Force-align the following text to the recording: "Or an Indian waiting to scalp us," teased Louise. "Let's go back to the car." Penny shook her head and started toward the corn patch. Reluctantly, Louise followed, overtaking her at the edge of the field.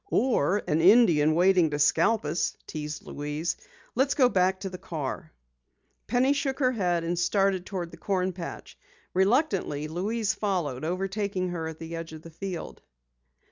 "Or 0.09 0.63
an 0.67 0.81
Indian 0.81 1.35
waiting 1.35 1.69
to 1.69 1.77
scalp 1.77 2.25
us," 2.25 2.57
teased 2.65 3.03
Louise. 3.05 3.55
"Let's 3.93 4.15
go 4.15 4.29
back 4.29 4.61
to 4.61 4.69
the 4.71 4.79
car." 4.79 5.31
Penny 6.07 6.33
shook 6.33 6.57
her 6.57 6.71
head 6.71 7.03
and 7.03 7.19
started 7.19 7.67
toward 7.67 7.91
the 7.91 7.97
corn 7.97 8.33
patch. 8.33 8.79
Reluctantly, 9.13 9.87
Louise 9.87 10.33
followed, 10.33 10.83
overtaking 10.83 11.49
her 11.49 11.67
at 11.67 11.77
the 11.77 11.95
edge 11.95 12.13
of 12.13 12.23
the 12.23 12.31
field. 12.31 12.81